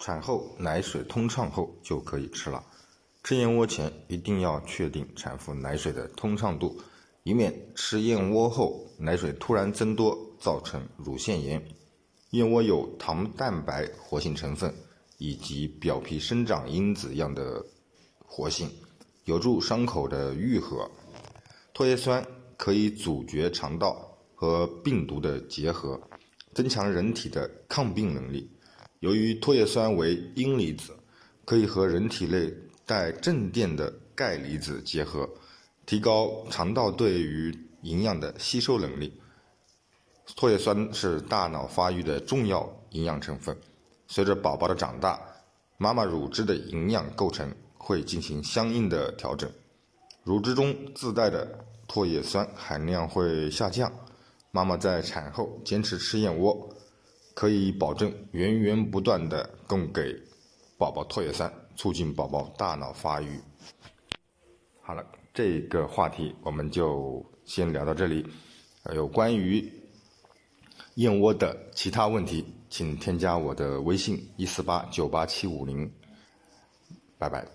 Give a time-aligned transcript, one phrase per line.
[0.00, 2.64] 产后奶水通畅后就可以吃了。
[3.22, 6.80] 吃燕窝前一定要确定产妇奶水的通畅度，
[7.22, 11.62] 以免吃燕窝后奶水突然增多，造成乳腺炎。
[12.30, 14.74] 燕窝有糖蛋白活性成分
[15.18, 17.62] 以及表皮生长因子样的
[18.24, 18.70] 活性，
[19.24, 20.90] 有助伤口的愈合。
[21.74, 22.26] 唾液酸
[22.56, 26.00] 可以阻绝肠道和病毒的结合，
[26.54, 28.50] 增强人体的抗病能力。
[29.00, 30.94] 由于唾液酸为阴离子，
[31.46, 32.52] 可以和人体内
[32.84, 35.26] 带正电的钙离子结合，
[35.86, 39.18] 提高肠道对于营养的吸收能力。
[40.36, 43.56] 唾液酸是大脑发育的重要营养成分。
[44.06, 45.18] 随着宝宝的长大，
[45.78, 49.50] 妈妈乳汁的营养构成会进行相应的调整，
[50.24, 53.90] 乳汁中自带的唾液酸含量会下降。
[54.50, 56.68] 妈妈在产后坚持吃燕窝。
[57.34, 60.14] 可以保证源源不断的供给
[60.76, 63.40] 宝宝唾液酸，促进宝宝大脑发育。
[64.80, 68.26] 好了，这个话题我们就先聊到这里。
[68.94, 69.70] 有关于
[70.94, 75.90] 燕窝的其他问题，请添加我的微信一四八九八七五零。
[77.18, 77.46] 拜拜。